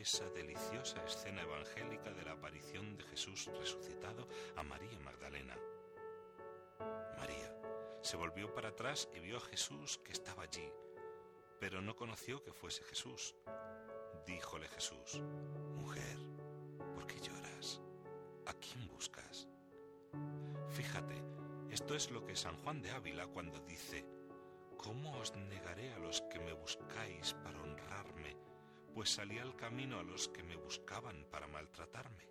[0.00, 5.58] esa deliciosa escena evangélica de la aparición de Jesús resucitado a María Magdalena.
[7.18, 7.52] María
[8.00, 10.70] se volvió para atrás y vio a Jesús que estaba allí,
[11.58, 13.34] pero no conoció que fuese Jesús.
[14.24, 15.20] Díjole Jesús,
[15.74, 16.18] Mujer,
[16.94, 17.80] ¿por qué lloras?
[18.46, 19.48] ¿A quién buscas?
[20.70, 21.24] Fíjate,
[21.70, 24.06] esto es lo que San Juan de Ávila cuando dice,
[24.76, 28.36] ¿Cómo os negaré a los que me buscáis para honrarme,
[28.94, 32.28] pues salí al camino a los que me buscaban para maltratarme?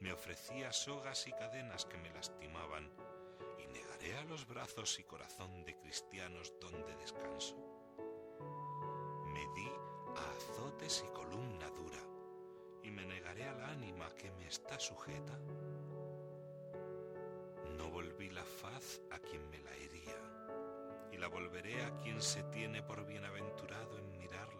[0.00, 2.90] Me ofrecía sogas y cadenas que me lastimaban,
[3.58, 7.56] y negaré a los brazos y corazón de cristianos donde descanso.
[9.26, 9.68] Me di
[10.16, 12.02] a azotes y columna dura,
[12.82, 15.38] y me negaré al ánima que me está sujeta.
[17.76, 22.44] No volví la faz a quien me la hería, y la volveré a quien se
[22.44, 24.57] tiene por bienaventurado en mirarla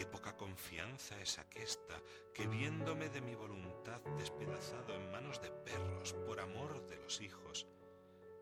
[0.00, 2.00] Qué poca confianza es aquesta
[2.32, 7.66] que viéndome de mi voluntad despedazado en manos de perros por amor de los hijos,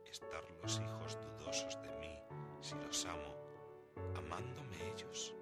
[0.08, 2.16] estar los hijos dudosos de mí
[2.60, 3.34] si los amo,
[4.14, 5.34] amándome ellos.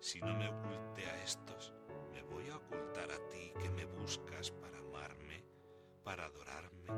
[0.00, 1.72] Si no me oculté a estos,
[2.10, 5.44] me voy a ocultar a ti que me buscas para amarme,
[6.02, 6.88] para adorarme,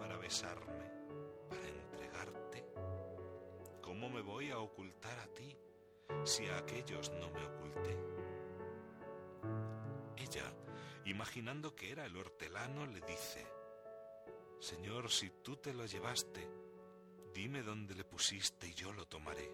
[0.00, 0.90] para besarme,
[1.50, 2.64] para entregarte.
[3.82, 5.54] ¿Cómo me voy a ocultar a ti
[6.24, 7.98] si a aquellos no me oculté?
[10.16, 10.52] Ella,
[11.04, 13.46] imaginando que era el hortelano, le dice,
[14.60, 16.48] Señor, si tú te lo llevaste,
[17.34, 19.50] dime dónde le pusiste y yo lo tomaré.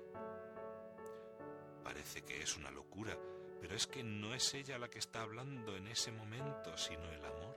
[1.83, 3.19] Parece que es una locura,
[3.61, 7.25] pero es que no es ella la que está hablando en ese momento, sino el
[7.25, 7.57] amor.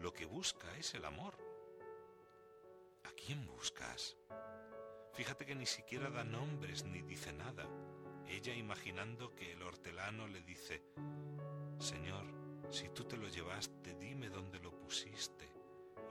[0.00, 1.34] Lo que busca es el amor.
[3.04, 4.16] ¿A quién buscas?
[5.14, 7.68] Fíjate que ni siquiera da nombres ni dice nada.
[8.26, 10.82] Ella imaginando que el hortelano le dice,
[11.78, 12.26] Señor,
[12.70, 15.48] si tú te lo llevaste, dime dónde lo pusiste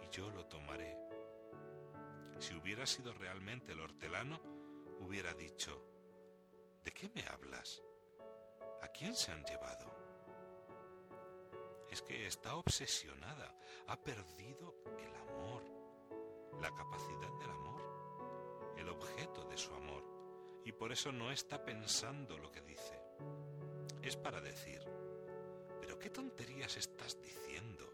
[0.02, 0.98] y yo lo tomaré.
[2.40, 4.40] Si hubiera sido realmente el hortelano,
[5.02, 5.86] hubiera dicho,
[6.84, 7.84] ¿de qué me hablas?
[8.82, 9.94] ¿A quién se han llevado?
[11.92, 13.54] Es que está obsesionada,
[13.88, 15.64] ha perdido el amor,
[16.62, 17.83] la capacidad del amor,
[20.74, 23.00] por eso no está pensando lo que dice.
[24.02, 24.82] Es para decir,
[25.80, 27.90] pero qué tonterías estás diciendo.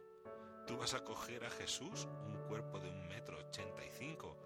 [0.66, 4.38] Tú vas a coger a Jesús, un cuerpo de un metro ochenta y cinco,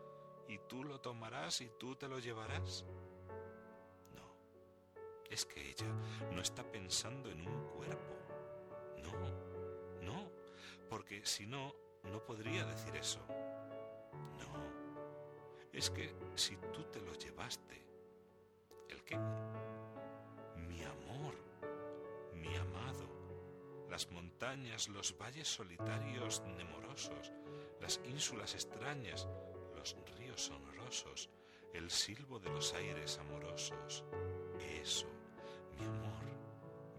[0.47, 2.85] y tú lo tomarás y tú te lo llevarás.
[5.29, 5.87] Es que ella
[6.31, 8.13] no está pensando en un cuerpo.
[9.01, 9.11] No,
[10.03, 10.29] no,
[10.87, 11.73] porque si no,
[12.03, 13.19] no podría decir eso.
[14.37, 14.53] No,
[15.71, 17.83] es que si tú te lo llevaste,
[19.11, 21.35] Mi amor,
[22.33, 23.07] mi amado,
[23.89, 27.31] las montañas, los valles solitarios nemorosos,
[27.81, 29.27] las ínsulas extrañas,
[29.75, 31.29] los ríos sonorosos,
[31.73, 34.03] el silbo de los aires amorosos,
[34.81, 35.07] eso
[35.77, 36.23] mi amor,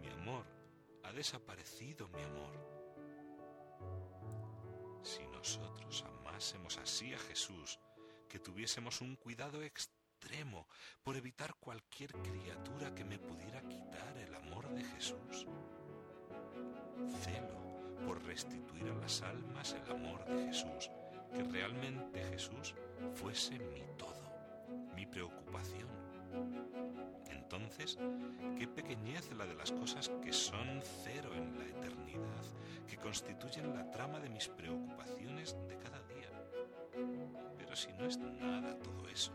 [0.00, 0.44] mi amor,
[1.04, 2.52] ha desaparecido mi amor.
[5.02, 7.78] Si nosotros amásemos así a Jesús,
[8.28, 9.62] que tuviésemos un cuidado
[10.24, 10.66] extremo
[11.02, 15.46] por evitar cualquier criatura que me pudiera quitar el amor de Jesús.
[17.22, 20.90] Celo por restituir a las almas el amor de Jesús,
[21.34, 22.74] que realmente Jesús
[23.14, 24.32] fuese mi todo,
[24.94, 25.88] mi preocupación
[27.28, 27.98] entonces,
[28.58, 32.44] qué pequeñez la de las cosas que son cero en la eternidad,
[32.88, 36.30] que constituyen la trama de mis preocupaciones de cada día.
[37.56, 39.32] Pero si no es nada todo eso,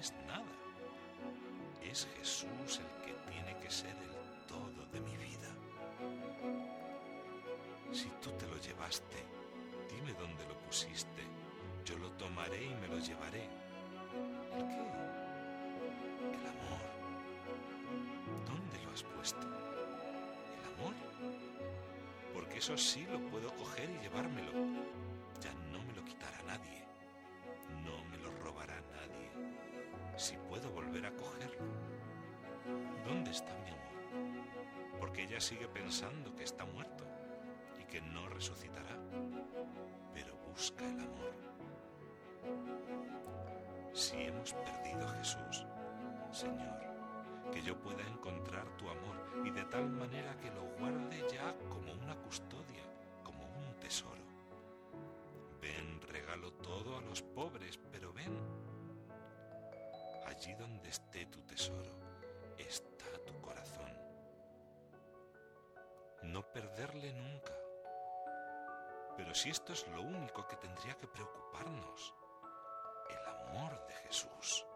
[0.00, 0.44] es nada.
[1.82, 5.50] Es Jesús el que tiene que ser el todo de mi vida.
[7.92, 9.18] Si tú te lo llevaste,
[9.90, 11.22] dime dónde lo pusiste.
[11.84, 13.44] Yo lo tomaré y me lo llevaré.
[14.56, 14.86] ¿El qué?
[16.36, 16.82] El amor.
[18.46, 19.46] ¿Dónde lo has puesto?
[20.56, 20.94] ¿El amor?
[22.32, 24.52] Porque eso sí lo puedo coger y llevármelo.
[35.20, 37.04] Ella sigue pensando que está muerto
[37.78, 38.96] y que no resucitará.
[40.14, 41.34] Pero busca el amor.
[43.92, 45.66] Si hemos perdido Jesús,
[46.32, 46.80] Señor,
[47.52, 51.92] que yo pueda encontrar tu amor y de tal manera que lo guarde ya como
[51.92, 52.82] una custodia,
[53.22, 54.24] como un tesoro.
[55.60, 58.38] Ven, regalo todo a los pobres, pero ven.
[60.26, 62.09] allí donde esté tu tesoro,
[66.52, 67.52] perderle nunca.
[69.16, 72.14] Pero si esto es lo único que tendría que preocuparnos,
[73.08, 74.66] el amor de Jesús.